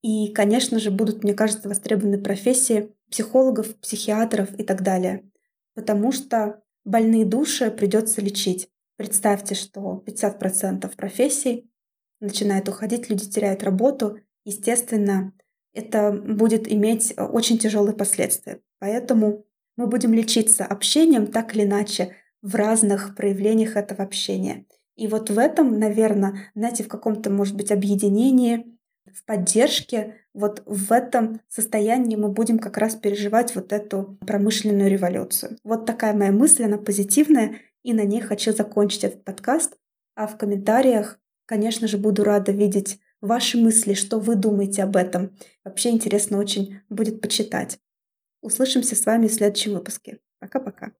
И, 0.00 0.32
конечно 0.32 0.78
же, 0.78 0.90
будут, 0.90 1.22
мне 1.22 1.34
кажется, 1.34 1.68
востребованы 1.68 2.16
профессии 2.16 2.90
психологов, 3.10 3.76
психиатров 3.80 4.58
и 4.58 4.62
так 4.62 4.82
далее. 4.82 5.30
Потому 5.74 6.10
что 6.10 6.62
больные 6.86 7.26
души 7.26 7.70
придется 7.70 8.22
лечить. 8.22 8.70
Представьте, 8.96 9.54
что 9.54 10.02
50% 10.06 10.90
профессий 10.96 11.70
начинает 12.18 12.66
уходить, 12.66 13.10
люди 13.10 13.28
теряют 13.28 13.62
работу. 13.62 14.20
Естественно, 14.46 15.34
это 15.74 16.12
будет 16.12 16.66
иметь 16.66 17.12
очень 17.18 17.58
тяжелые 17.58 17.94
последствия. 17.94 18.62
Поэтому 18.78 19.44
мы 19.76 19.86
будем 19.86 20.14
лечиться 20.14 20.64
общением 20.64 21.26
так 21.26 21.54
или 21.54 21.64
иначе 21.64 22.16
в 22.42 22.54
разных 22.54 23.14
проявлениях 23.14 23.76
этого 23.76 24.02
общения. 24.02 24.66
И 24.96 25.06
вот 25.08 25.30
в 25.30 25.38
этом, 25.38 25.78
наверное, 25.78 26.50
знаете, 26.54 26.84
в 26.84 26.88
каком-то, 26.88 27.30
может 27.30 27.56
быть, 27.56 27.70
объединении, 27.72 28.66
в 29.12 29.24
поддержке, 29.24 30.16
вот 30.34 30.62
в 30.66 30.92
этом 30.92 31.40
состоянии 31.48 32.16
мы 32.16 32.28
будем 32.28 32.58
как 32.58 32.76
раз 32.76 32.94
переживать 32.94 33.54
вот 33.54 33.72
эту 33.72 34.18
промышленную 34.26 34.90
революцию. 34.90 35.58
Вот 35.64 35.86
такая 35.86 36.14
моя 36.14 36.32
мысль, 36.32 36.64
она 36.64 36.78
позитивная, 36.78 37.56
и 37.82 37.92
на 37.92 38.04
ней 38.04 38.20
хочу 38.20 38.52
закончить 38.52 39.04
этот 39.04 39.24
подкаст. 39.24 39.76
А 40.14 40.26
в 40.26 40.36
комментариях, 40.36 41.18
конечно 41.46 41.88
же, 41.88 41.98
буду 41.98 42.24
рада 42.24 42.52
видеть 42.52 43.00
ваши 43.20 43.58
мысли, 43.58 43.94
что 43.94 44.18
вы 44.18 44.36
думаете 44.36 44.82
об 44.82 44.96
этом. 44.96 45.36
Вообще 45.64 45.90
интересно 45.90 46.38
очень 46.38 46.80
будет 46.88 47.20
почитать. 47.20 47.78
Услышимся 48.42 48.96
с 48.96 49.04
вами 49.06 49.28
в 49.28 49.32
следующем 49.32 49.72
выпуске. 49.72 50.18
Пока-пока. 50.40 50.90